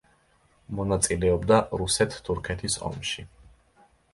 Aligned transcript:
მონაწილეობდა 0.77 1.59
რუსეთ-თურქეთის 1.81 2.79
ომში. 2.89 3.29